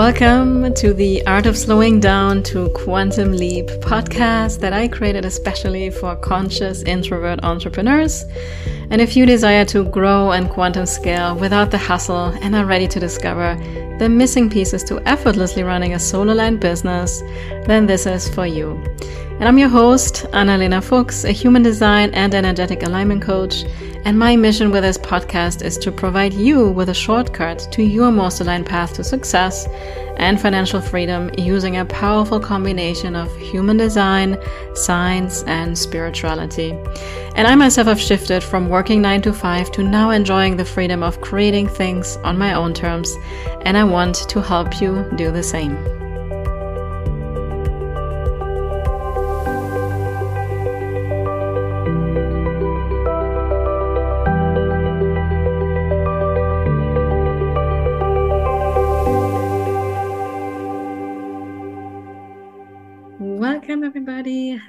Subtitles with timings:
[0.00, 5.90] Welcome to the Art of Slowing Down to Quantum Leap podcast that I created especially
[5.90, 8.24] for conscious introvert entrepreneurs.
[8.88, 12.88] And if you desire to grow and quantum scale without the hustle and are ready
[12.88, 13.56] to discover
[13.98, 17.20] the missing pieces to effortlessly running a soul aligned business,
[17.66, 18.82] then this is for you.
[19.38, 23.64] And I'm your host, Analena Fuchs, a human design and energetic alignment coach.
[24.04, 28.10] And my mission with this podcast is to provide you with a shortcut to your
[28.10, 29.66] most aligned path to success
[30.16, 34.38] and financial freedom using a powerful combination of human design,
[34.74, 36.72] science, and spirituality.
[37.36, 41.02] And I myself have shifted from working 9 to 5 to now enjoying the freedom
[41.02, 43.14] of creating things on my own terms,
[43.62, 45.99] and I want to help you do the same.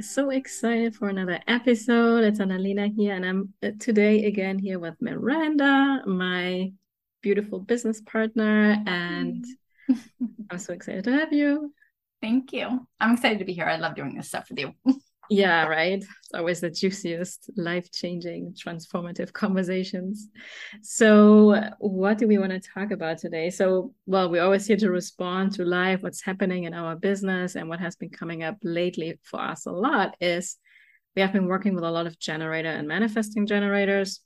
[0.01, 2.23] So excited for another episode.
[2.23, 6.71] It's Analena here, and I'm uh, today again here with Miranda, my
[7.21, 9.45] beautiful business partner, and
[10.49, 11.71] I'm so excited to have you.
[12.23, 12.87] Thank you.
[12.99, 13.65] I'm excited to be here.
[13.65, 14.73] I love doing this stuff with you.
[15.29, 15.93] yeah, right.
[15.93, 20.27] It's always the juiciest, life changing, transformative conversations.
[20.81, 23.49] So, what do we want to talk about today?
[23.49, 27.69] So, well, we're always here to respond to life, what's happening in our business, and
[27.69, 30.57] what has been coming up lately for us a lot is
[31.15, 34.21] we have been working with a lot of generator and manifesting generators.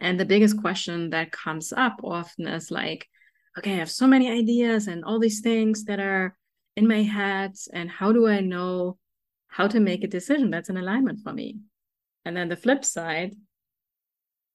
[0.00, 3.06] And the biggest question that comes up often is like,
[3.58, 6.36] okay, I have so many ideas and all these things that are
[6.76, 8.98] in my head, and how do I know?
[9.52, 11.58] How to make a decision that's in alignment for me.
[12.24, 13.36] And then the flip side,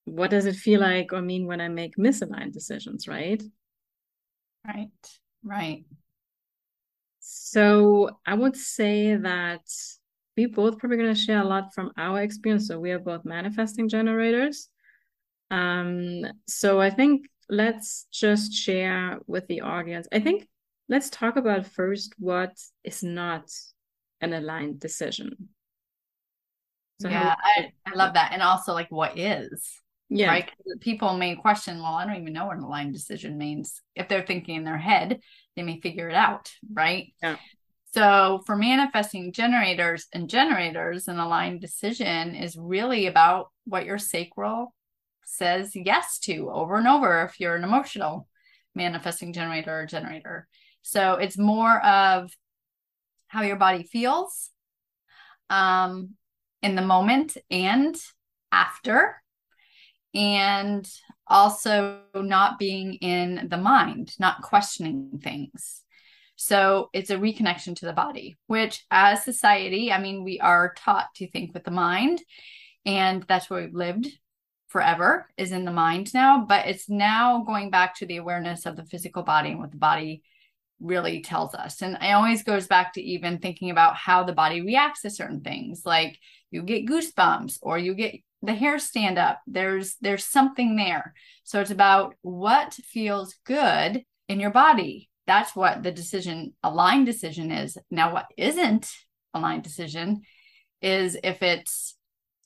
[0.06, 3.42] what does it feel like or mean when I make misaligned decisions, right?
[4.66, 4.90] Right,
[5.44, 5.86] right.
[7.20, 9.62] So I would say that
[10.36, 12.68] we both probably going to share a lot from our experience.
[12.68, 14.70] So we are both manifesting generators.
[15.52, 20.08] Um, so I think let's just share with the audience.
[20.12, 20.48] I think
[20.90, 23.52] let's talk about first what is not
[24.22, 25.50] an aligned decision.
[27.02, 28.32] So yeah, I, I love that.
[28.34, 29.82] And also like what is.
[30.10, 30.30] Yeah.
[30.30, 30.50] Right.
[30.80, 33.82] People may question, well, I don't even know what an aligned decision means.
[33.94, 35.20] If they're thinking in their head,
[35.56, 36.52] they may figure it out.
[36.72, 37.14] Right.
[37.22, 37.36] Yeah.
[37.94, 44.74] So for manifesting generators and generators, an aligned decision is really about what your sacral
[45.26, 48.28] says yes to over and over if you're an emotional
[48.76, 50.48] manifesting generator or generator.
[50.84, 52.32] So it's more of
[53.28, 54.50] how your body feels
[55.50, 56.12] um,
[56.62, 57.96] in the moment and
[58.52, 59.22] after,
[60.14, 60.90] and
[61.28, 65.84] also not being in the mind, not questioning things.
[66.36, 71.08] So it's a reconnection to the body, which as society, I mean, we are taught
[71.16, 72.22] to think with the mind,
[72.86, 74.08] and that's where we've lived
[74.68, 78.76] forever is in the mind now, but it's now going back to the awareness of
[78.76, 80.22] the physical body and what the body
[80.80, 81.82] really tells us.
[81.82, 85.42] And it always goes back to even thinking about how the body reacts to certain
[85.42, 85.84] things.
[85.86, 86.18] Like
[86.52, 89.42] you get goosebumps or you get the hair stand up.
[89.48, 91.14] There's there's something there.
[91.44, 95.10] So it's about what feels good in your body.
[95.26, 97.78] That's what the decision aligned decision is.
[97.92, 98.90] Now what isn't
[99.34, 100.22] aligned decision
[100.82, 101.97] is if it's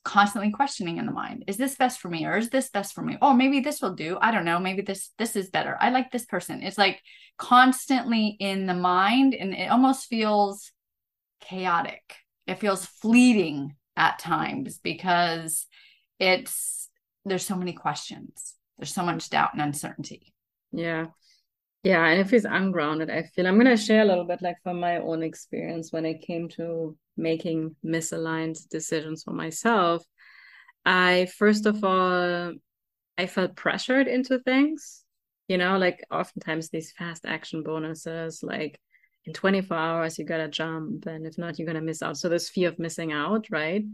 [0.04, 1.44] constantly questioning in the mind.
[1.46, 3.18] Is this best for me or is this best for me?
[3.22, 4.18] Oh maybe this will do.
[4.20, 4.58] I don't know.
[4.58, 5.76] Maybe this this is better.
[5.80, 6.62] I like this person.
[6.62, 7.00] It's like
[7.38, 10.72] constantly in the mind and it almost feels
[11.40, 12.16] chaotic.
[12.46, 15.66] It feels fleeting at times because
[16.18, 16.88] it's
[17.24, 18.54] there's so many questions.
[18.78, 20.32] There's so much doubt and uncertainty.
[20.72, 21.06] Yeah
[21.82, 24.56] yeah and if it's ungrounded i feel i'm going to share a little bit like
[24.62, 30.04] from my own experience when it came to making misaligned decisions for myself,
[30.84, 32.52] I first of all,
[33.18, 35.04] I felt pressured into things,
[35.48, 38.80] you know, like oftentimes these fast action bonuses, like
[39.24, 42.16] in 24 hours, you gotta jump, and if not, you're gonna miss out.
[42.16, 43.84] So there's fear of missing out, right?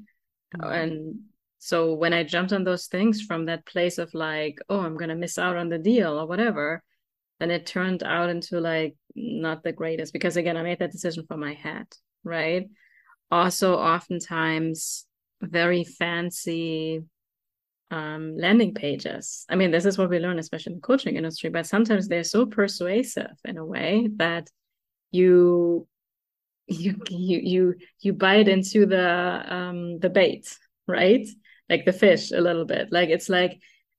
[0.56, 0.72] Mm-hmm.
[0.72, 1.20] And
[1.58, 5.16] so when I jumped on those things from that place of like, oh, I'm gonna
[5.16, 6.82] miss out on the deal or whatever,
[7.40, 11.24] then it turned out into like not the greatest because again, I made that decision
[11.26, 11.86] for my head,
[12.24, 12.66] right?
[13.30, 15.06] also oftentimes
[15.40, 17.02] very fancy
[17.90, 19.46] um, landing pages.
[19.48, 22.24] I mean, this is what we learn, especially in the coaching industry, but sometimes they're
[22.24, 24.48] so persuasive in a way that
[25.10, 25.86] you
[26.66, 30.54] you you you you bite into the um the bait,
[30.86, 31.26] right?
[31.70, 32.88] Like the fish a little bit.
[32.90, 33.58] Like it's like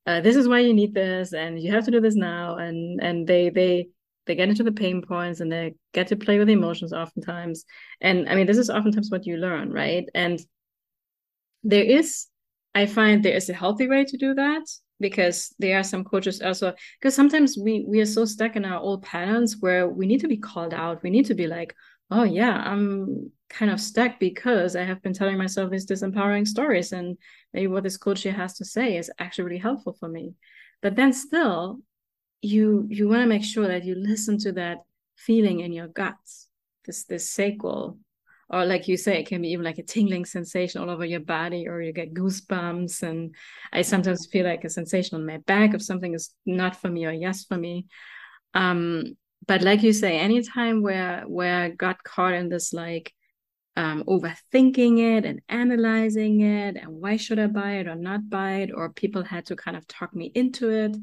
[0.09, 3.00] uh, this is why you need this and you have to do this now and
[3.00, 3.88] and they they
[4.25, 7.65] they get into the pain points and they get to play with emotions oftentimes.
[8.01, 10.06] And i mean this is oftentimes what you learn right?
[10.15, 10.39] And
[11.63, 12.25] there is
[12.73, 14.65] i find there is a healthy way to do that
[15.00, 18.79] because there are some coaches also because sometimes we we are so stuck in our
[18.79, 21.03] old patterns where we need to be called out.
[21.03, 21.75] We need to be like
[22.11, 26.91] oh yeah i'm kind of stuck because i have been telling myself these disempowering stories
[26.91, 27.17] and
[27.53, 30.33] maybe what this coach has to say is actually really helpful for me.
[30.81, 31.79] But then still
[32.41, 34.79] you you want to make sure that you listen to that
[35.17, 36.47] feeling in your guts
[36.85, 37.97] this this sacral
[38.50, 41.19] or like you say it can be even like a tingling sensation all over your
[41.19, 43.35] body or you get goosebumps and
[43.73, 47.05] i sometimes feel like a sensation on my back if something is not for me
[47.05, 47.88] or yes for me.
[48.53, 49.17] Um
[49.47, 53.13] but like you say anytime where where i got caught in this like
[53.75, 58.56] um, overthinking it and analyzing it and why should i buy it or not buy
[58.56, 60.97] it or people had to kind of talk me into it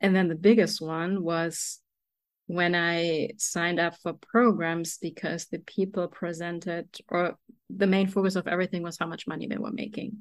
[0.00, 1.80] and then the biggest one was
[2.46, 7.36] when I signed up for programs because the people presented, or
[7.70, 10.18] the main focus of everything was how much money they were making.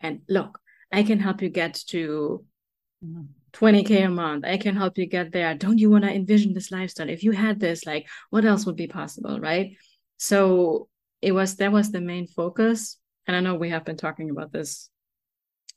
[0.00, 0.58] And look,
[0.92, 2.44] I can help you get to
[3.58, 4.44] 20K a month.
[4.44, 5.54] I can help you get there.
[5.54, 7.08] Don't you want to envision this lifestyle?
[7.08, 9.40] If you had this, like, what else would be possible?
[9.40, 9.76] Right.
[10.16, 10.88] So
[11.22, 12.98] it was, that was the main focus.
[13.26, 14.90] And I know we have been talking about this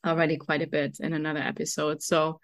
[0.06, 2.02] already quite a bit in another episode.
[2.02, 2.40] So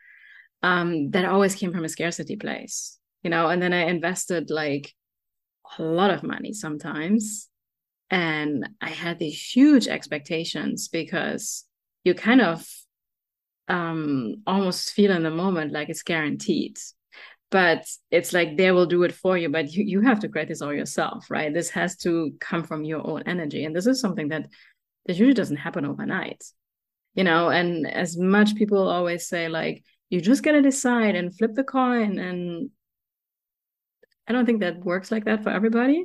[0.63, 4.95] um, that always came from a scarcity place you know and then i invested like
[5.79, 7.49] a lot of money sometimes
[8.11, 11.65] and i had these huge expectations because
[12.05, 12.67] you kind of
[13.69, 16.79] um almost feel in the moment like it's guaranteed
[17.51, 20.49] but it's like they will do it for you but you, you have to create
[20.49, 24.01] this all yourself right this has to come from your own energy and this is
[24.01, 24.47] something that
[25.07, 26.43] that usually doesn't happen overnight
[27.15, 31.37] you know and as much people always say like you just got to decide and
[31.37, 32.71] flip the coin and
[34.29, 36.05] I don't think that works like that for everybody.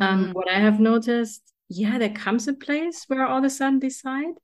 [0.00, 0.32] Um, mm-hmm.
[0.32, 4.34] What I have noticed, yeah, there comes a place where all of a sudden decide,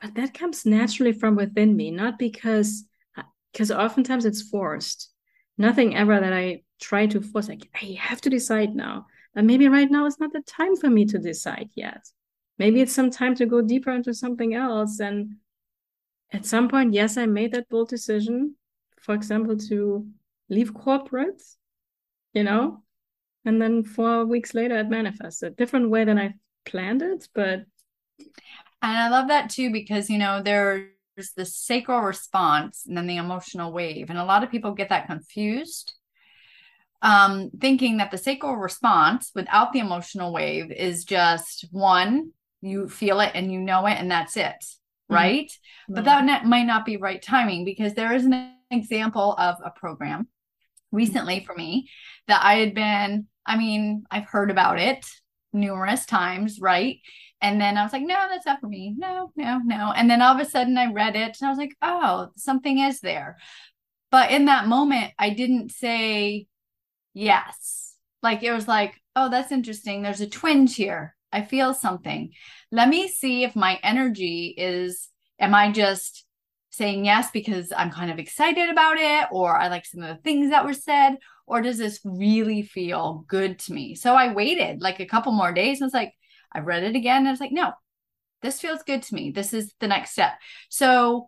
[0.00, 2.84] but that comes naturally from within me, not because
[3.52, 5.10] because uh, oftentimes it's forced.
[5.58, 9.06] Nothing ever that I try to force, like I have to decide now.
[9.34, 12.06] but maybe right now is not the time for me to decide yet.
[12.58, 15.00] Maybe it's some time to go deeper into something else.
[15.00, 15.36] And
[16.32, 18.56] at some point, yes, I made that bold decision,
[19.00, 20.06] for example, to
[20.48, 21.42] leave corporate
[22.36, 22.82] you know?
[23.46, 25.56] And then four weeks later, it manifested.
[25.56, 26.34] Different way than I
[26.66, 27.64] planned it, but.
[28.86, 33.16] And I love that too, because, you know, there's the sacral response and then the
[33.16, 34.10] emotional wave.
[34.10, 35.94] And a lot of people get that confused,
[37.02, 42.30] um, thinking that the sacral response without the emotional wave is just one,
[42.60, 44.44] you feel it and you know it, and that's it.
[44.54, 45.14] Mm-hmm.
[45.14, 45.50] Right.
[45.50, 45.94] Mm-hmm.
[45.94, 50.28] But that might not be right timing because there is an example of a program
[50.92, 51.90] recently for me
[52.28, 55.04] that I had been, I mean, I've heard about it
[55.52, 56.98] numerous times, right?
[57.40, 58.94] And then I was like, no, that's not for me.
[58.96, 59.92] No, no, no.
[59.94, 62.78] And then all of a sudden I read it and I was like, oh, something
[62.78, 63.36] is there.
[64.10, 66.46] But in that moment, I didn't say
[67.12, 67.96] yes.
[68.22, 70.02] Like it was like, oh, that's interesting.
[70.02, 71.14] There's a twinge here.
[71.32, 72.32] I feel something.
[72.72, 75.08] Let me see if my energy is,
[75.38, 76.24] am I just
[76.70, 80.22] saying yes because I'm kind of excited about it, or I like some of the
[80.22, 83.94] things that were said, or does this really feel good to me?
[83.94, 85.80] So I waited like a couple more days.
[85.80, 86.12] And was like,
[86.56, 87.18] I read it again.
[87.18, 87.72] And I was like, no,
[88.42, 89.30] this feels good to me.
[89.30, 90.32] This is the next step.
[90.68, 91.26] So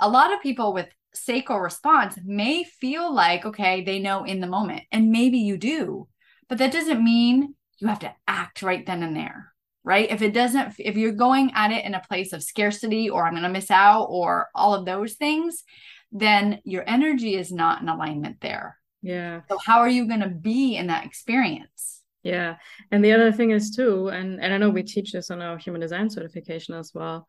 [0.00, 4.46] a lot of people with sacral response may feel like, okay, they know in the
[4.46, 4.82] moment.
[4.90, 6.08] And maybe you do,
[6.48, 9.54] but that doesn't mean you have to act right then and there
[9.84, 10.10] right?
[10.10, 13.34] If it doesn't, if you're going at it in a place of scarcity or I'm
[13.34, 15.62] going to miss out or all of those things,
[16.10, 18.78] then your energy is not in alignment there.
[19.02, 19.42] Yeah.
[19.50, 21.93] So how are you going to be in that experience?
[22.24, 22.56] Yeah.
[22.90, 25.58] And the other thing is too, and, and I know we teach this on our
[25.58, 27.28] human design certification as well,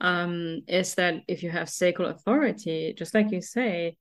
[0.00, 3.96] um, is that if you have sacral authority, just like you say,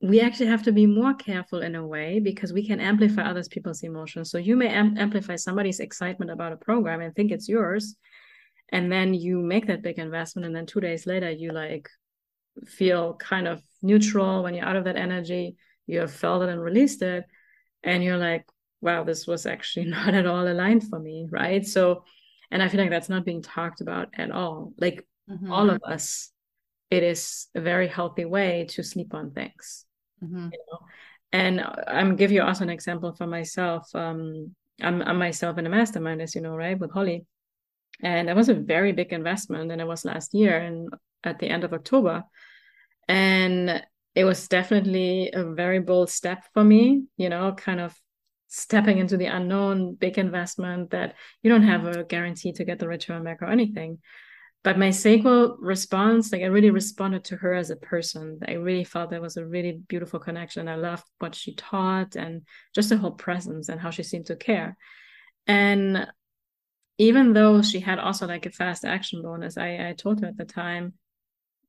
[0.00, 3.48] we actually have to be more careful in a way because we can amplify others
[3.48, 7.48] people's emotions so you may am- amplify somebody's excitement about a program and think it's
[7.48, 7.96] yours
[8.70, 11.88] and then you make that big investment and then two days later you like
[12.66, 16.60] feel kind of neutral when you're out of that energy you have felt it and
[16.60, 17.24] released it
[17.82, 18.44] and you're like
[18.84, 22.04] wow this was actually not at all aligned for me right so
[22.50, 25.50] and i feel like that's not being talked about at all like mm-hmm.
[25.50, 26.30] all of us
[26.90, 29.84] it is a very healthy way to sleep on things
[30.24, 30.48] Mm-hmm.
[30.52, 30.78] You know?
[31.32, 33.92] And I'm give you also an example for myself.
[33.94, 37.26] Um, I'm, I'm myself in a mastermind, as you know, right, with Holly.
[38.00, 41.48] And that was a very big investment, and it was last year and at the
[41.48, 42.24] end of October.
[43.08, 43.82] And
[44.14, 47.96] it was definitely a very bold step for me, you know, kind of
[48.54, 52.08] stepping into the unknown, big investment that you don't have a mm.
[52.08, 53.98] guarantee to get the return back or anything.
[54.62, 58.38] But my sacral response, like I really responded to her as a person.
[58.46, 60.68] I really felt there was a really beautiful connection.
[60.68, 62.42] I loved what she taught and
[62.74, 64.76] just the whole presence and how she seemed to care.
[65.48, 66.06] And
[66.96, 70.36] even though she had also like a fast action bonus, I, I told her at
[70.36, 70.94] the time,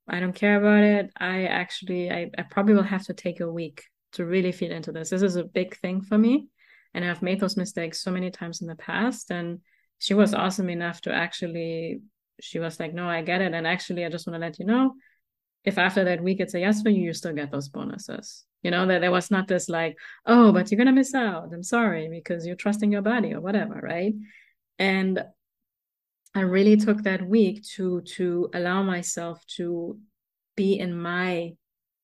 [0.07, 1.11] I don't care about it.
[1.17, 4.91] I actually, I, I probably will have to take a week to really feel into
[4.91, 5.09] this.
[5.09, 6.47] This is a big thing for me.
[6.95, 9.29] And I've made those mistakes so many times in the past.
[9.29, 9.59] And
[9.99, 11.99] she was awesome enough to actually,
[12.41, 13.53] she was like, no, I get it.
[13.53, 14.93] And actually, I just want to let you know
[15.65, 18.45] if after that week it's a yes for you, you still get those bonuses.
[18.63, 21.53] You know, that there was not this like, oh, but you're going to miss out.
[21.53, 23.79] I'm sorry because you're trusting your body or whatever.
[23.83, 24.13] Right.
[24.79, 25.23] And
[26.33, 29.99] I really took that week to to allow myself to
[30.55, 31.53] be in my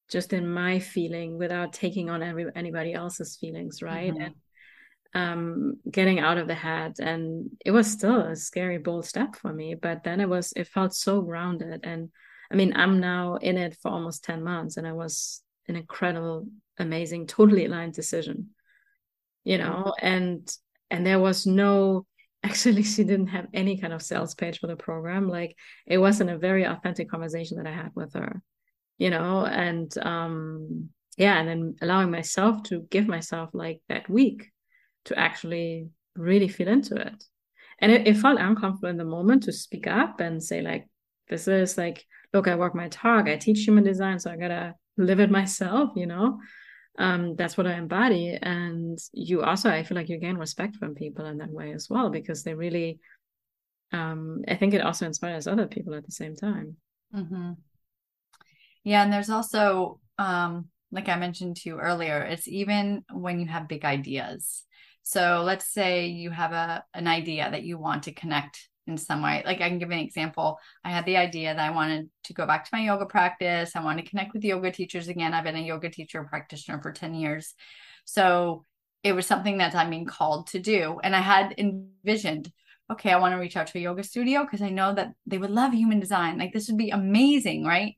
[0.10, 4.14] just in my feeling without taking on every anybody else's feelings, right?
[4.14, 4.22] Mm-hmm.
[4.22, 4.36] And
[5.14, 9.52] um getting out of the head and it was still a scary bold step for
[9.52, 12.10] me but then it was it felt so grounded and
[12.52, 16.48] i mean i'm now in it for almost 10 months and it was an incredible
[16.78, 18.50] amazing totally aligned decision
[19.44, 19.94] you know?
[20.00, 20.50] And
[20.90, 22.06] and there was no
[22.44, 26.30] actually she didn't have any kind of sales page for the program like it wasn't
[26.30, 28.42] a very authentic conversation that i had with her
[28.98, 29.46] you know?
[29.46, 34.52] And um yeah and then allowing myself to give myself like that week
[35.06, 37.24] to actually really feel into it
[37.80, 40.88] and it, it felt uncomfortable in the moment to speak up and say like
[41.30, 44.76] this is like look i work my talk i teach human design so i gotta
[44.98, 46.38] live it myself you know
[46.98, 48.38] um, that's what I embody.
[48.42, 51.90] And you also, I feel like you gain respect from people in that way as
[51.90, 53.00] well, because they really,
[53.92, 56.76] um, I think it also inspires other people at the same time.
[57.16, 57.54] Mm-hmm.
[58.84, 59.04] Yeah.
[59.04, 63.68] And there's also, um, like I mentioned to you earlier, it's even when you have
[63.68, 64.64] big ideas.
[65.04, 69.22] So let's say you have a an idea that you want to connect in some
[69.22, 69.44] way.
[69.46, 70.60] Like I can give an example.
[70.84, 73.76] I had the idea that I wanted to go back to my yoga practice.
[73.76, 75.34] I want to connect with yoga teachers again.
[75.34, 77.54] I've been a yoga teacher practitioner for 10 years.
[78.06, 78.66] So
[79.04, 81.00] it was something that I'm being called to do.
[81.04, 82.52] And I had envisioned,
[82.92, 85.38] okay, I want to reach out to a yoga studio because I know that they
[85.38, 86.38] would love human design.
[86.38, 87.96] Like this would be amazing, right?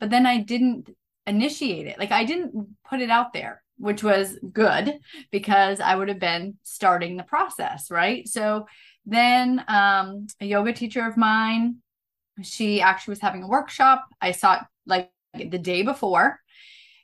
[0.00, 0.90] But then I didn't
[1.26, 1.98] initiate it.
[1.98, 4.98] Like I didn't put it out there, which was good
[5.30, 8.26] because I would have been starting the process, right?
[8.26, 8.66] So
[9.04, 11.76] then um, a yoga teacher of mine,
[12.42, 14.06] she actually was having a workshop.
[14.20, 16.40] I saw it like the day before,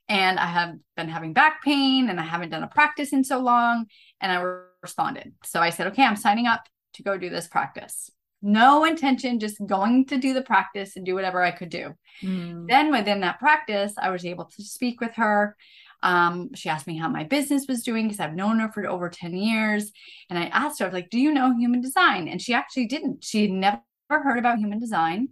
[0.09, 3.39] and I have been having back pain and I haven't done a practice in so
[3.39, 3.87] long.
[4.21, 4.43] And I
[4.83, 5.33] responded.
[5.45, 6.65] So I said, okay, I'm signing up
[6.95, 8.11] to go do this practice.
[8.43, 11.95] No intention, just going to do the practice and do whatever I could do.
[12.23, 12.67] Mm.
[12.69, 15.57] Then within that practice, I was able to speak with her.
[16.03, 19.09] Um, she asked me how my business was doing because I've known her for over
[19.09, 19.93] 10 years.
[20.29, 22.29] And I asked her, I was like, Do you know human design?
[22.29, 23.25] And she actually didn't.
[23.25, 25.29] She had never heard about human design.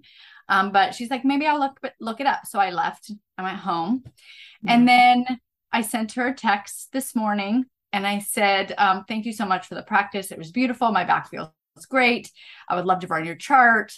[0.49, 2.45] Um, but she's like, maybe I'll look look it up.
[2.45, 3.11] So I left.
[3.39, 4.03] I went home.
[4.05, 4.69] Mm-hmm.
[4.69, 5.41] And then
[5.73, 9.67] I sent her a text this morning and I said, um, thank you so much
[9.67, 10.33] for the practice.
[10.33, 10.91] It was beautiful.
[10.91, 11.51] My back feels
[11.89, 12.31] great.
[12.69, 13.93] I would love to run your chart.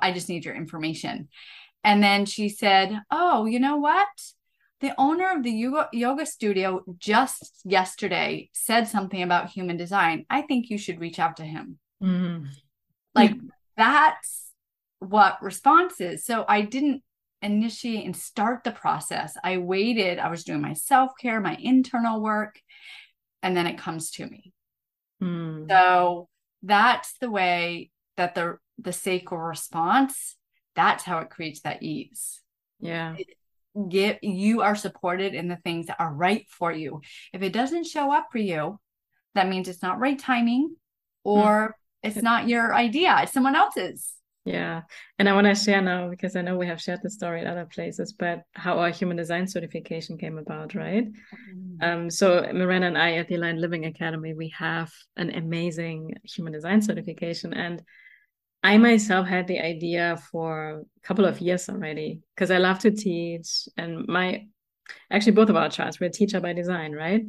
[0.00, 1.28] I just need your information.
[1.84, 4.08] And then she said, Oh, you know what?
[4.82, 10.26] The owner of the yoga, yoga studio just yesterday said something about human design.
[10.28, 11.78] I think you should reach out to him.
[12.02, 12.48] Mm.
[13.14, 13.36] Like
[13.76, 14.50] that's
[14.98, 16.24] what response is.
[16.24, 17.02] So I didn't
[17.42, 19.36] initiate and start the process.
[19.44, 20.18] I waited.
[20.18, 22.60] I was doing my self care, my internal work,
[23.40, 24.52] and then it comes to me.
[25.22, 25.68] Mm.
[25.68, 26.28] So
[26.64, 30.36] that's the way that the the sacral response.
[30.74, 32.40] That's how it creates that ease.
[32.80, 33.14] Yeah.
[33.16, 33.28] It,
[33.88, 37.00] get you are supported in the things that are right for you.
[37.32, 38.78] If it doesn't show up for you,
[39.34, 40.76] that means it's not right timing
[41.24, 41.72] or mm.
[42.08, 44.12] it's not your idea, it's someone else's.
[44.44, 44.82] Yeah.
[45.20, 47.46] And I want to share now because I know we have shared the story at
[47.46, 51.06] other places, but how our human design certification came about, right?
[51.06, 51.82] Mm-hmm.
[51.82, 56.52] Um, so Miranda and I at the Aligned Living Academy, we have an amazing human
[56.52, 57.54] design certification.
[57.54, 57.82] And
[58.62, 62.92] I myself had the idea for a couple of years already because I love to
[62.92, 64.46] teach, and my
[65.10, 67.24] actually both of our charts we're teacher by design, right?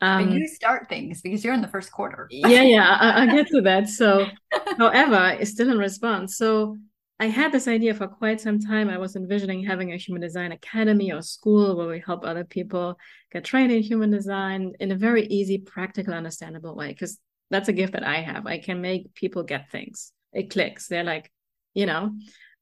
[0.00, 2.26] Um, you start things because you're in the first quarter.
[2.30, 3.88] yeah, yeah, I, will get to that.
[3.88, 4.26] So,
[4.78, 6.36] however, it's still in response.
[6.36, 6.76] So,
[7.20, 8.90] I had this idea for quite some time.
[8.90, 12.98] I was envisioning having a human design academy or school where we help other people
[13.30, 16.88] get trained in human design in a very easy, practical, understandable way.
[16.88, 18.48] Because that's a gift that I have.
[18.48, 21.30] I can make people get things it clicks they're like
[21.74, 22.12] you know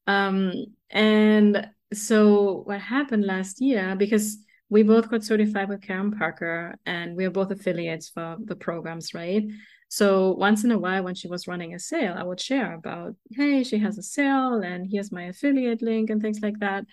[0.07, 0.53] um
[0.89, 4.37] and so what happened last year because
[4.71, 9.13] we both got certified with Karen Parker and we are both affiliates for the programs,
[9.13, 9.43] right?
[9.89, 13.15] So once in a while, when she was running a sale, I would share about,
[13.31, 16.85] hey, she has a sale and here's my affiliate link and things like that.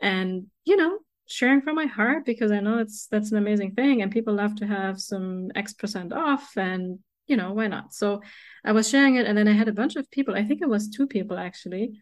[0.00, 4.00] And, you know, sharing from my heart because I know it's that's an amazing thing
[4.00, 7.94] and people love to have some X percent off and you know, why not?
[7.94, 8.22] So
[8.64, 10.68] I was sharing it and then I had a bunch of people, I think it
[10.68, 12.00] was two people actually.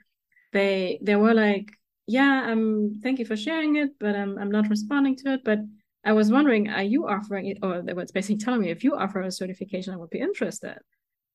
[0.53, 1.71] They they were like,
[2.07, 5.41] Yeah, um, thank you for sharing it, but um, I'm not responding to it.
[5.45, 5.59] But
[6.05, 7.59] I was wondering, are you offering it?
[7.63, 10.79] Or they were basically telling me if you offer a certification, I would be interested.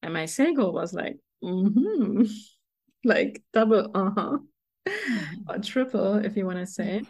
[0.02, 2.24] And my single was like, mm-hmm.
[3.04, 4.38] like double, uh-huh.
[4.88, 5.50] Mm-hmm.
[5.50, 7.04] or triple, if you want to say.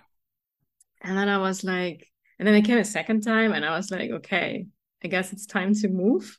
[1.01, 2.07] And then I was like,
[2.39, 4.65] and then it came a second time, and I was like, okay,
[5.03, 6.37] I guess it's time to move.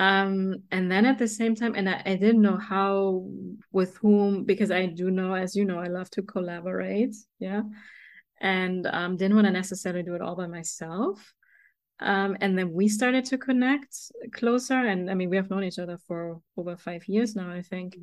[0.00, 3.28] Um, and then at the same time, and I, I didn't know how
[3.70, 7.14] with whom, because I do know, as you know, I love to collaborate.
[7.38, 7.62] Yeah
[8.40, 11.34] and um, didn't want to necessarily do it all by myself.
[12.00, 13.96] Um, and then we started to connect
[14.32, 14.74] closer.
[14.74, 17.96] And I mean, we have known each other for over five years now, I think.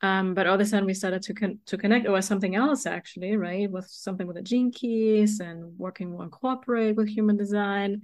[0.00, 2.06] Um, but all of a sudden, we started to con- to connect.
[2.06, 3.70] It was something else, actually, right?
[3.70, 8.02] With something with the gene keys and working more corporate with human design.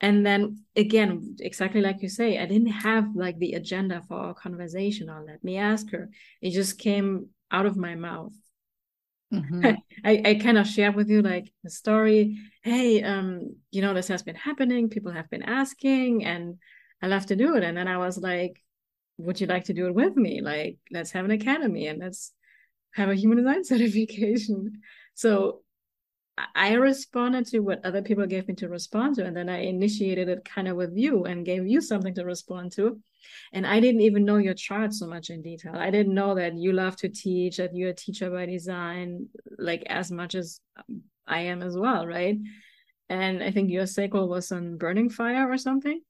[0.00, 4.34] And then again, exactly like you say, I didn't have like the agenda for our
[4.34, 6.08] conversation or let me ask her.
[6.40, 8.32] It just came out of my mouth
[9.32, 9.64] Mm-hmm.
[10.04, 12.38] I, I kind of share with you like the story.
[12.62, 14.88] Hey, um, you know, this has been happening.
[14.88, 16.56] People have been asking, and
[17.02, 17.62] I love to do it.
[17.62, 18.62] And then I was like,
[19.18, 20.40] Would you like to do it with me?
[20.40, 22.32] Like, let's have an academy and let's
[22.94, 24.80] have a human design certification.
[25.14, 25.62] So
[26.54, 30.28] I responded to what other people gave me to respond to, and then I initiated
[30.28, 32.98] it kind of with you and gave you something to respond to.
[33.52, 35.74] And I didn't even know your chart so much in detail.
[35.76, 39.82] I didn't know that you love to teach, that you're a teacher by design, like
[39.86, 40.60] as much as
[41.26, 42.38] I am as well, right?
[43.08, 46.00] And I think your sacral was on burning fire or something.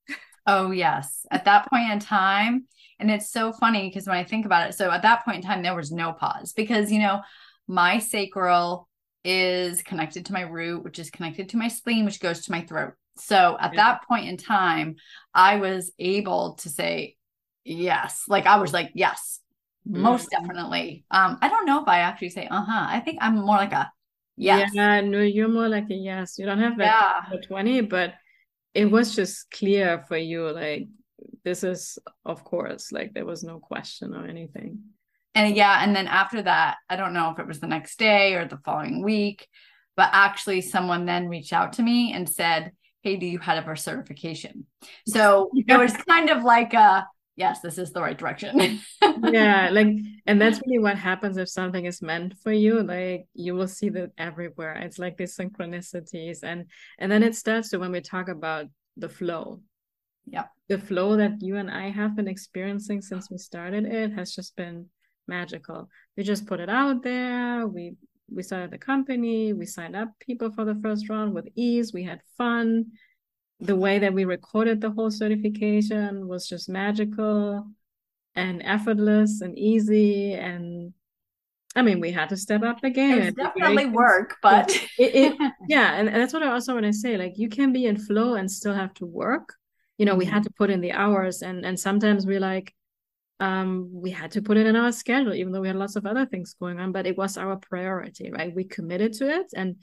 [0.47, 1.27] Oh, yes.
[1.31, 2.67] At that point in time,
[2.99, 5.43] and it's so funny because when I think about it, so at that point in
[5.43, 7.23] time, there was no pause because, you know,
[7.67, 8.89] my sacral
[9.25, 12.63] is connected to my root, which is connected to my spleen, which goes to my
[12.63, 12.95] throat.
[13.19, 13.77] So at yeah.
[13.77, 14.97] that point in time,
[15.35, 17.17] I was able to say
[17.65, 18.25] yes.
[18.29, 19.41] Like I was like, yes,
[19.89, 20.01] mm-hmm.
[20.01, 21.05] most definitely.
[21.11, 22.87] Um, I don't know if I actually say uh-huh.
[22.89, 23.91] I think I'm more like a
[24.37, 24.71] yes.
[24.73, 26.39] Yeah, no, you're more like a yes.
[26.39, 27.41] You don't have that yeah.
[27.47, 28.15] 20, but
[28.75, 30.89] it was just clear for you, like
[31.45, 34.79] this is of course, like there was no question or anything
[35.35, 38.35] and yeah, and then after that, I don't know if it was the next day
[38.35, 39.47] or the following week,
[39.97, 43.77] but actually someone then reached out to me and said, Hey, do you have our
[43.77, 44.67] certification?
[45.07, 48.81] So it was kind of like a yes, this is the right direction.
[49.23, 49.89] yeah, like
[50.27, 52.83] and that's really what happens if something is meant for you.
[52.83, 54.75] Like you will see that everywhere.
[54.75, 56.41] It's like these synchronicities.
[56.43, 56.67] And
[56.99, 58.67] and then it starts to when we talk about
[58.97, 59.63] the flow.
[60.27, 60.47] Yeah.
[60.69, 64.55] The flow that you and I have been experiencing since we started it has just
[64.55, 64.87] been
[65.31, 65.89] magical.
[66.17, 67.67] We just put it out there.
[67.67, 67.97] We
[68.31, 69.53] we started the company.
[69.53, 71.93] We signed up people for the first round with ease.
[71.93, 72.93] We had fun.
[73.61, 77.67] The way that we recorded the whole certification was just magical
[78.35, 80.35] and effortless and easy.
[80.35, 80.93] And
[81.77, 83.19] I mean, we had to step up the game.
[83.19, 86.93] It's definitely work, but it, it, yeah, and, and that's what I also want to
[86.93, 87.17] say.
[87.17, 89.55] Like you can be in flow and still have to work.
[89.99, 90.45] You know, we had mm-hmm.
[90.45, 92.75] to put in the hours, and and sometimes we're like,
[93.41, 96.05] um, we had to put it in our schedule, even though we had lots of
[96.05, 98.55] other things going on, but it was our priority, right?
[98.55, 99.47] We committed to it.
[99.57, 99.77] And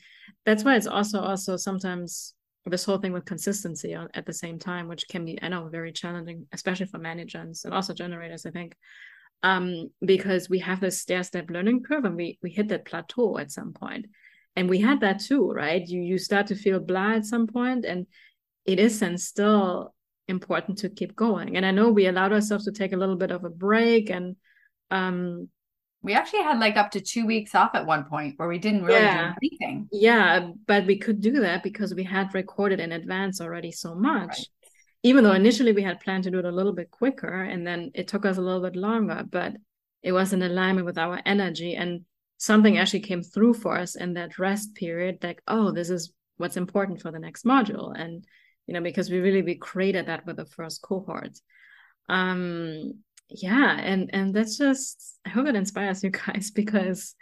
[0.45, 2.35] that's why it's also, also sometimes
[2.67, 5.91] this whole thing with consistency at the same time, which can be, I know, very
[5.91, 8.75] challenging, especially for managers and also generators, I think,
[9.41, 13.39] um, because we have this stair step learning curve and we, we hit that plateau
[13.39, 14.05] at some point.
[14.55, 15.85] And we had that too, right?
[15.85, 18.05] You, you start to feel blah at some point and
[18.65, 19.95] it isn't still
[20.27, 21.55] important to keep going.
[21.57, 24.35] And I know we allowed ourselves to take a little bit of a break and
[24.91, 25.49] um
[26.03, 28.83] we actually had like up to two weeks off at one point where we didn't
[28.83, 29.89] really yeah, do anything.
[29.91, 34.29] Yeah, but we could do that because we had recorded in advance already so much.
[34.29, 34.47] Right.
[35.03, 37.91] Even though initially we had planned to do it a little bit quicker and then
[37.93, 39.53] it took us a little bit longer, but
[40.03, 42.01] it was in alignment with our energy and
[42.37, 46.57] something actually came through for us in that rest period like, oh, this is what's
[46.57, 47.93] important for the next module.
[47.99, 48.23] And
[48.67, 51.37] you know, because we really we created that with the first cohort.
[52.09, 57.15] Um, yeah, and and that's just I hope it inspires you guys because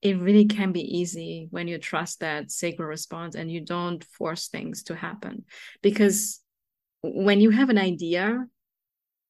[0.00, 4.48] it really can be easy when you trust that sacral response and you don't force
[4.48, 5.44] things to happen.
[5.82, 6.40] Because
[7.02, 8.44] when you have an idea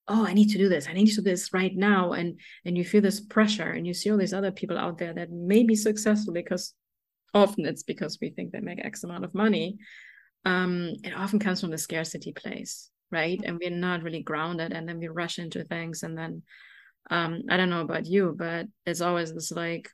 [0.09, 2.77] oh i need to do this i need to do this right now and and
[2.77, 5.63] you feel this pressure and you see all these other people out there that may
[5.63, 6.75] be successful because
[7.35, 9.77] often it's because we think they make x amount of money
[10.45, 13.41] um it often comes from the scarcity place right?
[13.43, 16.43] And we're not really grounded and then we rush into things and then
[17.11, 19.89] um i don't know about you but it's always this like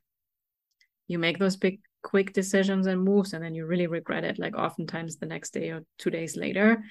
[1.06, 4.54] you make those big quick decisions and moves and then you really regret it like
[4.56, 6.84] oftentimes the next day or two days later.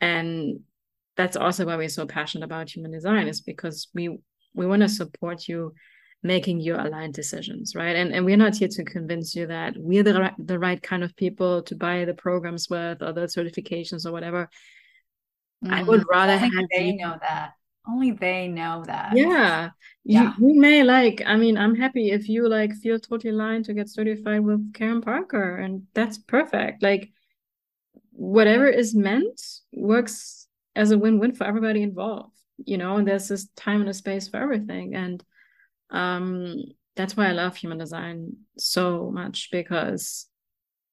[0.00, 0.60] And
[1.16, 4.18] that's also why we're so passionate about human design is because we
[4.54, 5.74] we want to support you
[6.22, 7.94] making your aligned decisions right?
[7.94, 11.04] And and we're not here to convince you that we're the right, the right kind
[11.04, 14.48] of people to buy the programs with or the certifications or whatever.
[15.64, 15.74] Mm-hmm.
[15.74, 16.96] i would rather have they you...
[16.96, 17.52] know that.
[17.90, 19.16] Only they know that.
[19.16, 19.70] Yeah,
[20.04, 20.34] yeah.
[20.38, 23.74] You, you, may like i mean i'm happy if you like feel totally aligned to
[23.74, 26.82] get certified with karen parker and that's perfect.
[26.82, 27.10] Like
[28.12, 29.40] whatever is meant
[29.72, 33.94] works as a win-win for everybody involved you know and there's this time and a
[33.94, 34.94] space for everything.
[34.94, 35.24] And
[35.90, 36.56] um
[36.96, 40.26] that's why i love human design so much because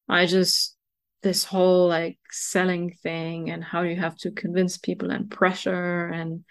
[0.08, 0.76] i just
[1.24, 6.44] this whole like selling thing and how you have to convince people and pressure and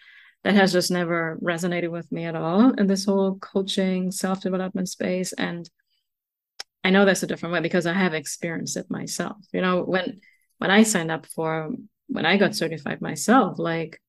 [0.44, 5.33] that has just never resonated with me at all in this whole coaching self-development space.
[5.33, 5.68] And
[6.85, 9.37] i know that's a different way because i have experienced it myself.
[9.52, 10.20] You know when
[10.59, 11.70] when i signed up for
[12.09, 14.00] when i got certified myself like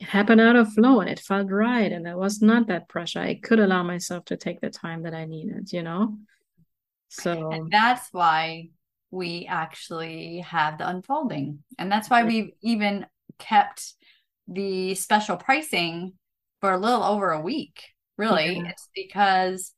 [0.00, 3.20] it happened out of flow and it felt right and there was not that pressure
[3.20, 6.16] i could allow myself to take the time that i needed you know
[7.08, 8.68] so and that's why
[9.10, 13.06] we actually have the unfolding and that's why we've even
[13.38, 13.94] kept
[14.48, 16.14] the special pricing
[16.60, 17.84] for a little over a week.
[18.16, 18.70] Really, yeah.
[18.70, 19.72] it's because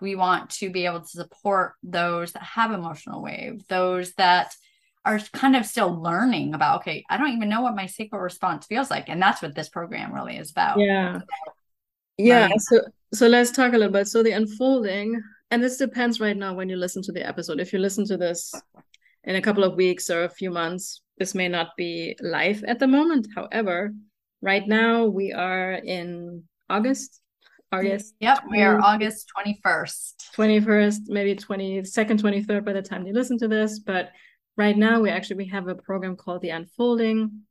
[0.00, 4.52] we want to be able to support those that have emotional wave, those that
[5.04, 8.66] are kind of still learning about, okay, I don't even know what my sacral response
[8.66, 9.08] feels like.
[9.08, 10.78] And that's what this program really is about.
[10.78, 11.20] Yeah.
[12.16, 12.48] Yeah.
[12.58, 12.80] So
[13.12, 14.08] so let's talk a little bit.
[14.08, 17.60] So the unfolding, and this depends right now when you listen to the episode.
[17.60, 18.52] If you listen to this
[19.24, 22.78] in a couple of weeks or a few months, this may not be live at
[22.78, 23.28] the moment.
[23.34, 23.92] However,
[24.42, 27.20] right now we are in August.
[27.70, 28.14] August.
[28.20, 30.14] Yep, we are August 21st.
[30.36, 33.78] 21st, maybe 22nd, 23rd by the time you listen to this.
[33.78, 34.10] But
[34.56, 37.42] right now we actually we have a program called The Unfolding,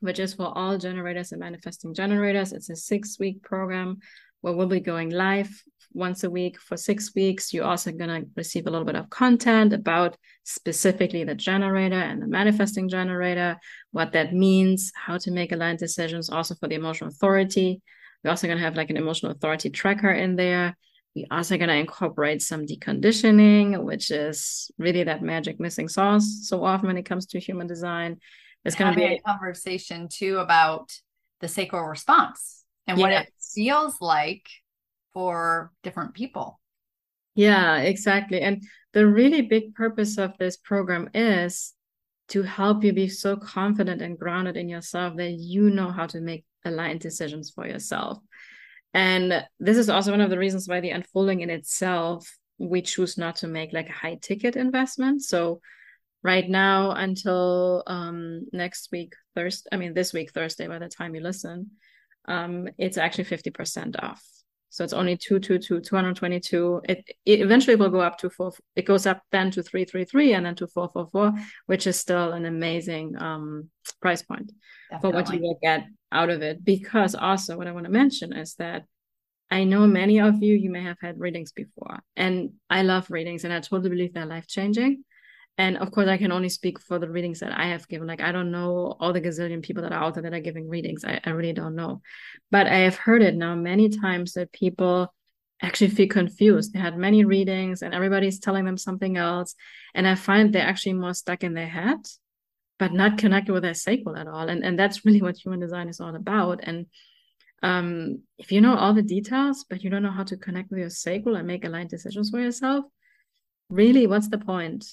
[0.00, 2.52] which is for all generators and manifesting generators.
[2.52, 3.98] It's a six-week program
[4.40, 5.50] where we'll be going live
[5.92, 7.54] once a week for six weeks.
[7.54, 12.20] You're also going to receive a little bit of content about specifically the generator and
[12.20, 13.56] the manifesting generator,
[13.92, 17.80] what that means, how to make aligned decisions, also for the emotional authority.
[18.22, 20.76] We're also going to have like an emotional authority tracker in there.
[21.16, 26.40] We're also going to incorporate some deconditioning, which is really that magic missing sauce.
[26.42, 28.18] So often when it comes to human design,
[28.66, 30.92] it's going to be a conversation too about
[31.40, 33.02] the sacral response and yes.
[33.02, 34.46] what it feels like
[35.14, 36.60] for different people.
[37.34, 38.42] Yeah, exactly.
[38.42, 41.72] And the really big purpose of this program is
[42.28, 46.20] to help you be so confident and grounded in yourself that you know how to
[46.20, 48.18] make aligned decisions for yourself.
[48.96, 53.18] And this is also one of the reasons why the unfolding in itself, we choose
[53.18, 55.20] not to make like a high ticket investment.
[55.22, 55.60] So
[56.22, 61.14] right now until um next week Thursday, I mean this week Thursday by the time
[61.14, 61.72] you listen,
[62.26, 64.24] um, it's actually 50% off.
[64.76, 66.82] So it's only 222, 222.
[66.86, 68.52] It, it eventually will go up to four.
[68.74, 71.32] It goes up then to 333 and then to 444,
[71.64, 73.70] which is still an amazing um,
[74.02, 74.52] price point
[74.90, 75.10] Definitely.
[75.10, 76.62] for what you will get out of it.
[76.62, 78.84] Because also, what I want to mention is that
[79.50, 83.44] I know many of you, you may have had readings before, and I love readings,
[83.44, 85.04] and I totally believe they're life changing
[85.58, 88.06] and of course i can only speak for the readings that i have given.
[88.06, 90.68] Like i don't know all the gazillion people that are out there that are giving
[90.68, 91.04] readings.
[91.04, 92.02] I, I really don't know.
[92.50, 95.12] But i have heard it now many times that people
[95.62, 96.72] actually feel confused.
[96.74, 99.54] They had many readings and everybody's telling them something else.
[99.94, 101.98] And i find they're actually more stuck in their head
[102.78, 104.48] but not connected with their sacral at all.
[104.48, 106.60] And and that's really what human design is all about.
[106.62, 106.86] And
[107.62, 110.78] um if you know all the details but you don't know how to connect with
[110.78, 112.84] your sacral and make aligned decisions for yourself
[113.70, 114.84] really what's the point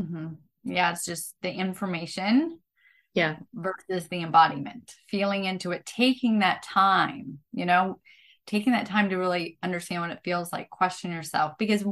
[0.00, 0.28] Mm-hmm.
[0.64, 2.58] Yeah, it's just the information.
[3.12, 3.38] Yeah.
[3.52, 7.98] Versus the embodiment, feeling into it, taking that time, you know,
[8.46, 11.84] taking that time to really understand what it feels like, question yourself, because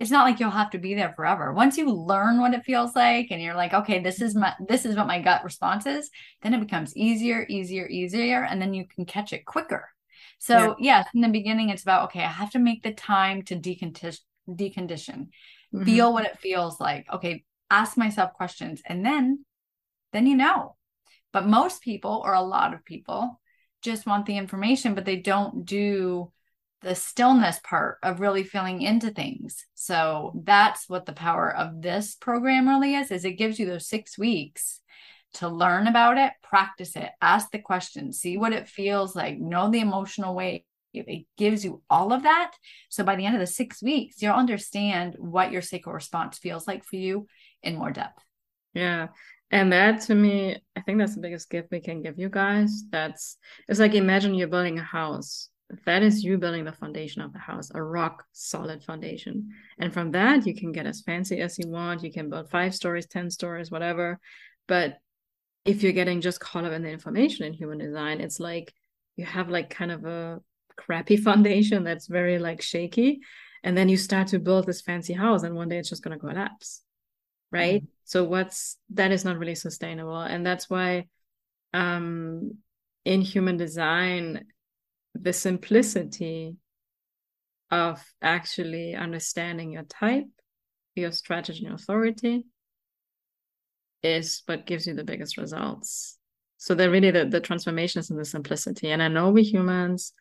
[0.00, 1.52] it's not like you'll have to be there forever.
[1.52, 4.84] Once you learn what it feels like and you're like, okay, this is my this
[4.84, 6.10] is what my gut response is,
[6.42, 9.88] then it becomes easier, easier, easier, and then you can catch it quicker.
[10.38, 10.98] So yeah.
[10.98, 14.20] yes, in the beginning, it's about okay, I have to make the time to decondition,
[14.48, 15.28] decondition,
[15.76, 15.84] mm-hmm.
[15.84, 17.06] feel what it feels like.
[17.12, 19.44] Okay, ask myself questions, and then,
[20.12, 20.76] then you know.
[21.32, 23.40] But most people, or a lot of people,
[23.82, 26.32] just want the information, but they don't do
[26.82, 29.64] the stillness part of really feeling into things.
[29.74, 33.88] So that's what the power of this program really is is it gives you those
[33.88, 34.80] 6 weeks
[35.34, 39.70] to learn about it, practice it, ask the questions, see what it feels like, know
[39.70, 40.64] the emotional weight.
[41.06, 42.52] It gives you all of that.
[42.88, 46.66] So by the end of the six weeks, you'll understand what your sacral response feels
[46.66, 47.26] like for you
[47.62, 48.22] in more depth.
[48.74, 49.08] Yeah.
[49.50, 52.82] And that to me, I think that's the biggest gift we can give you guys.
[52.90, 53.36] That's
[53.68, 55.48] it's like imagine you're building a house.
[55.84, 59.50] That is you building the foundation of the house, a rock solid foundation.
[59.78, 62.04] And from that, you can get as fancy as you want.
[62.04, 64.20] You can build five stories, 10 stories, whatever.
[64.68, 64.98] But
[65.64, 68.72] if you're getting just caught up in the information in human design, it's like
[69.16, 70.40] you have like kind of a
[70.76, 73.20] crappy foundation that's very like shaky.
[73.62, 76.16] And then you start to build this fancy house, and one day it's just going
[76.16, 76.82] to collapse.
[77.50, 77.82] Right.
[77.82, 77.90] Mm-hmm.
[78.04, 80.20] So, what's that is not really sustainable.
[80.20, 81.06] And that's why
[81.72, 82.58] um,
[83.04, 84.46] in human design,
[85.14, 86.56] the simplicity
[87.70, 90.26] of actually understanding your type,
[90.94, 92.44] your strategy and authority,
[94.02, 96.18] is what gives you the biggest results.
[96.58, 98.90] So they're really the, the transformations in the simplicity.
[98.90, 100.12] And I know we humans,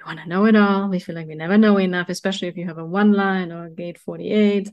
[0.00, 0.88] we want to know it all.
[0.88, 3.66] We feel like we never know enough, especially if you have a one line or
[3.66, 4.70] a gate 48.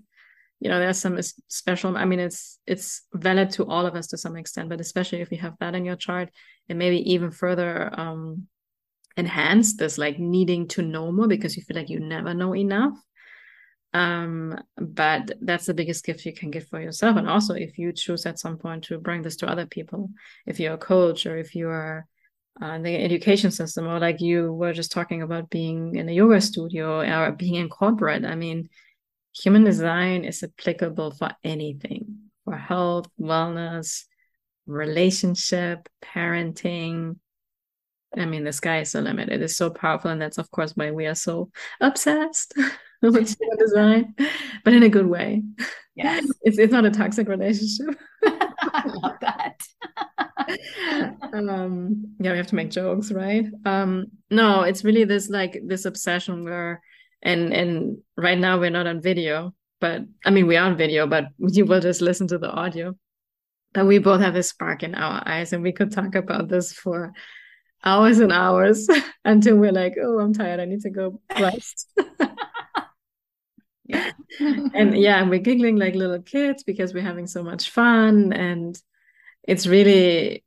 [0.60, 4.18] You know, there's some special, I mean, it's it's valid to all of us to
[4.18, 6.30] some extent, but especially if you have that in your chart,
[6.68, 8.48] it maybe even further um
[9.18, 12.94] enhance this like needing to know more because you feel like you never know enough
[13.94, 17.92] um but that's the biggest gift you can give for yourself and also if you
[17.92, 20.12] choose at some point to bring this to other people
[20.46, 22.06] if you're a coach or if you are
[22.62, 26.41] uh, the education system or like you were just talking about being in a yoga
[26.41, 28.70] studio or being in corporate i mean
[29.36, 34.06] human design is applicable for anything for health wellness
[34.65, 37.15] relationship parenting
[38.17, 39.30] I mean, the sky is the limit.
[39.30, 42.54] It is so powerful, and that's of course why we are so obsessed.
[43.02, 44.15] with human design,
[44.63, 45.43] but in a good way.
[45.96, 46.28] Yes.
[46.43, 48.00] It's it's not a toxic relationship.
[48.24, 49.60] I love that.
[51.34, 53.46] Um yeah, we have to make jokes, right?
[53.66, 56.82] Um no, it's really this like this obsession where
[57.22, 61.08] and and right now we're not on video, but I mean we are on video,
[61.08, 62.96] but you will just listen to the audio.
[63.74, 66.72] But we both have a spark in our eyes and we could talk about this
[66.74, 67.14] for
[67.84, 68.88] hours and hours
[69.26, 70.60] until we're like, oh, I'm tired.
[70.60, 71.88] I need to go rest
[73.88, 74.12] yeah
[74.74, 78.82] and yeah and we're giggling like little kids because we're having so much fun and
[79.48, 80.44] it's really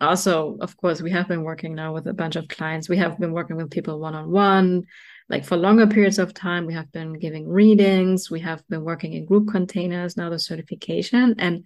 [0.00, 3.18] also of course we have been working now with a bunch of clients we have
[3.18, 4.82] been working with people one-on-one
[5.28, 9.14] like for longer periods of time we have been giving readings we have been working
[9.14, 11.64] in group containers now the certification and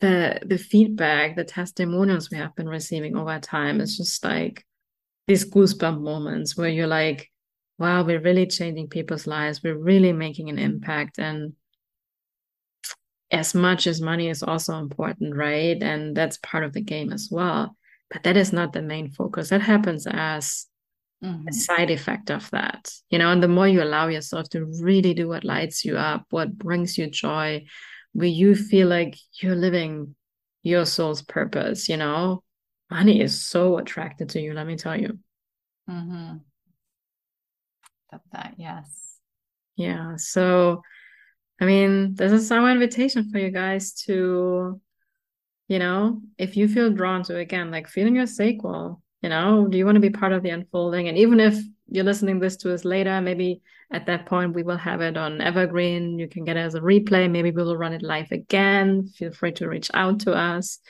[0.00, 4.64] the the feedback the testimonials we have been receiving over time is just like
[5.26, 7.30] these goosebump moments where you're like
[7.78, 9.62] wow, we're really changing people's lives.
[9.62, 11.18] We're really making an impact.
[11.18, 11.54] And
[13.30, 15.80] as much as money is also important, right?
[15.82, 17.76] And that's part of the game as well.
[18.10, 19.48] But that is not the main focus.
[19.48, 20.66] That happens as
[21.22, 21.48] mm-hmm.
[21.48, 23.30] a side effect of that, you know.
[23.30, 26.96] And the more you allow yourself to really do what lights you up, what brings
[26.98, 27.64] you joy,
[28.12, 30.14] where you feel like you're living
[30.62, 32.42] your soul's purpose, you know,
[32.90, 35.18] money is so attracted to you, let me tell you.
[35.90, 36.36] Mm-hmm
[38.14, 38.54] of that.
[38.56, 39.18] Yes.
[39.76, 40.14] Yeah.
[40.16, 40.82] So,
[41.60, 44.80] I mean, this is our invitation for you guys to,
[45.68, 49.78] you know, if you feel drawn to, again, like feeling your sacral, you know, do
[49.78, 51.08] you want to be part of the unfolding?
[51.08, 53.62] And even if you're listening this to us later, maybe
[53.92, 56.18] at that point we will have it on Evergreen.
[56.18, 57.30] You can get it as a replay.
[57.30, 59.06] Maybe we will run it live again.
[59.06, 60.80] Feel free to reach out to us.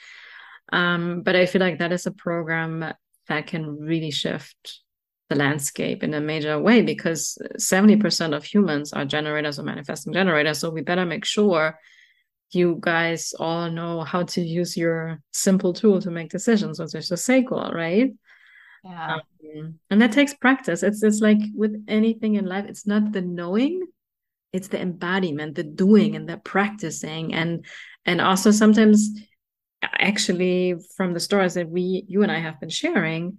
[0.72, 2.92] Um, but I feel like that is a program
[3.28, 4.80] that can really shift
[5.30, 10.58] the landscape in a major way because 70% of humans are generators or manifesting generators.
[10.58, 11.78] So we better make sure
[12.50, 17.08] you guys all know how to use your simple tool to make decisions, which is
[17.08, 18.12] the sacral, right?
[18.84, 19.18] Yeah.
[19.56, 20.82] Um, and that takes practice.
[20.82, 23.86] It's it's like with anything in life, it's not the knowing,
[24.52, 27.34] it's the embodiment, the doing and the practicing.
[27.34, 27.64] And
[28.04, 29.08] and also sometimes
[29.82, 33.38] actually from the stories that we you and I have been sharing,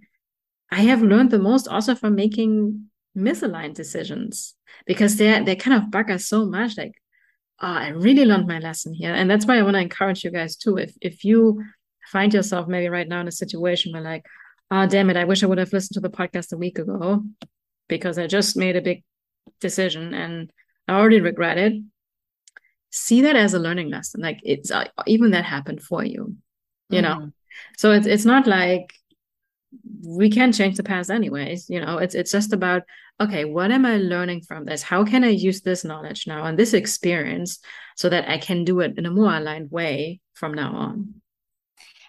[0.70, 4.54] I have learned the most also from making misaligned decisions
[4.86, 6.76] because they they kind of bug us so much.
[6.76, 6.94] Like,
[7.60, 10.30] oh, I really learned my lesson here, and that's why I want to encourage you
[10.30, 10.76] guys too.
[10.76, 11.62] If if you
[12.10, 14.24] find yourself maybe right now in a situation where like,
[14.70, 17.24] oh damn it, I wish I would have listened to the podcast a week ago
[17.88, 19.04] because I just made a big
[19.60, 20.50] decision and
[20.88, 21.82] I already regret it.
[22.90, 24.20] See that as a learning lesson.
[24.20, 26.36] Like it's uh, even that happened for you,
[26.90, 27.20] you mm-hmm.
[27.20, 27.32] know
[27.76, 28.92] So it's it's not like
[30.04, 31.68] we can't change the past anyways.
[31.68, 32.82] You know, it's it's just about
[33.20, 34.82] okay, what am I learning from this?
[34.82, 37.60] How can I use this knowledge now and this experience
[37.96, 41.14] so that I can do it in a more aligned way from now on?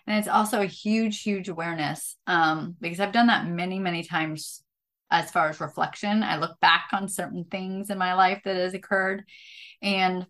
[0.06, 4.63] And it's also a huge, huge awareness um, because I've done that many, many times
[5.12, 6.23] as far as reflection.
[6.23, 9.23] I look back on certain things in my life that has occurred
[9.82, 10.25] and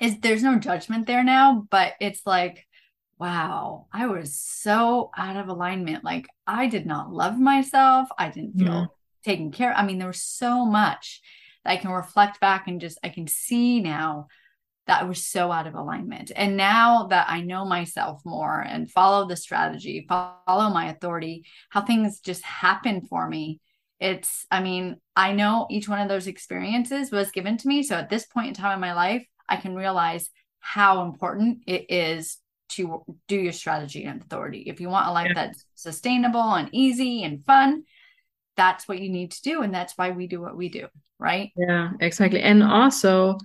[0.00, 2.65] is there's no judgment there now, but it's like,
[3.18, 6.04] wow, I was so out of alignment.
[6.04, 8.08] Like I did not love myself.
[8.18, 8.88] I didn't feel mm
[9.26, 9.74] taken care.
[9.74, 11.20] I mean, there was so much
[11.64, 14.28] that I can reflect back and just I can see now
[14.86, 16.30] that I was so out of alignment.
[16.34, 21.82] And now that I know myself more and follow the strategy, follow my authority, how
[21.82, 23.60] things just happen for me.
[23.98, 27.82] It's, I mean, I know each one of those experiences was given to me.
[27.82, 31.86] So at this point in time in my life, I can realize how important it
[31.88, 32.38] is
[32.70, 34.64] to do your strategy and authority.
[34.66, 35.34] If you want a life yeah.
[35.34, 37.84] that's sustainable and easy and fun,
[38.56, 39.62] that's what you need to do.
[39.62, 40.88] And that's why we do what we do.
[41.18, 41.52] Right.
[41.56, 42.42] Yeah, exactly.
[42.42, 43.38] And also,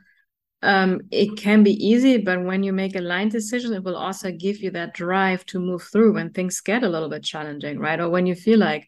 [0.63, 4.31] um, it can be easy, but when you make a line decision, it will also
[4.31, 7.99] give you that drive to move through when things get a little bit challenging, right?
[7.99, 8.87] Or when you feel like,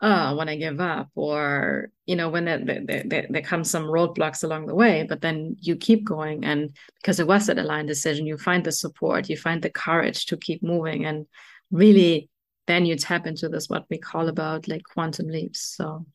[0.00, 3.84] oh, when I give up, or you know, when there, there, there, there come some
[3.84, 7.88] roadblocks along the way, but then you keep going, and because it was that aligned
[7.88, 11.26] decision, you find the support, you find the courage to keep moving, and
[11.70, 12.28] really,
[12.66, 15.60] then you tap into this what we call about like quantum leaps.
[15.76, 16.06] So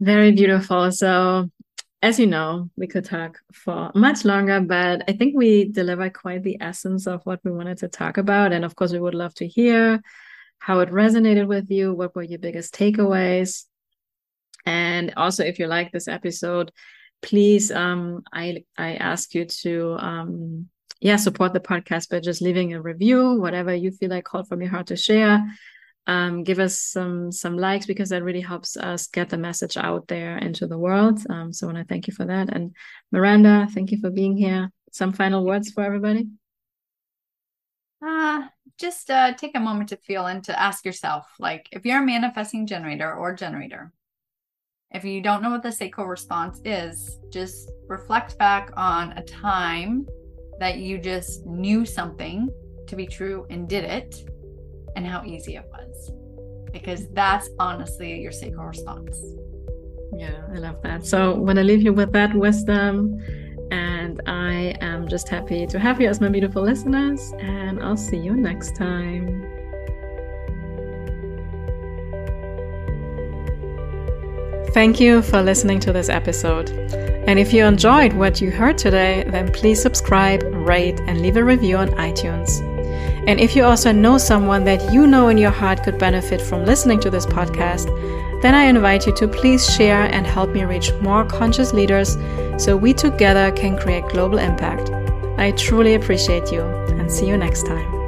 [0.00, 0.90] very beautiful.
[0.92, 1.50] So
[2.02, 6.42] as you know, we could talk for much longer, but I think we deliver quite
[6.42, 8.52] the essence of what we wanted to talk about.
[8.52, 10.02] And of course, we would love to hear
[10.62, 11.92] how it resonated with you.
[11.92, 13.64] What were your biggest takeaways?
[14.64, 16.70] And also, if you like this episode,
[17.20, 20.68] please, um, I I ask you to, um,
[21.00, 24.62] yeah, support the podcast by just leaving a review, whatever you feel like called from
[24.62, 25.42] your heart to share.
[26.06, 30.06] Um, give us some some likes because that really helps us get the message out
[30.06, 31.18] there into the world.
[31.28, 32.54] Um, so I want to thank you for that.
[32.54, 32.76] And
[33.10, 34.70] Miranda, thank you for being here.
[34.92, 36.28] Some final words for everybody.
[38.00, 38.42] Uh,
[38.82, 42.04] just uh, take a moment to feel and to ask yourself like if you're a
[42.04, 43.92] manifesting generator or generator
[44.90, 50.04] if you don't know what the sacral response is just reflect back on a time
[50.58, 52.48] that you just knew something
[52.88, 54.28] to be true and did it
[54.96, 56.10] and how easy it was
[56.72, 59.16] because that's honestly your sacral response.
[60.16, 61.06] Yeah i love that.
[61.06, 62.96] So when i leave you with that wisdom
[63.70, 67.32] and I am just happy to have you as my beautiful listeners.
[67.38, 69.46] And I'll see you next time.
[74.72, 76.70] Thank you for listening to this episode.
[77.28, 81.44] And if you enjoyed what you heard today, then please subscribe, rate, and leave a
[81.44, 82.60] review on iTunes.
[83.28, 86.64] And if you also know someone that you know in your heart could benefit from
[86.64, 87.86] listening to this podcast,
[88.42, 92.16] then I invite you to please share and help me reach more conscious leaders
[92.58, 94.90] so we together can create global impact.
[95.38, 98.01] I truly appreciate you and see you next time.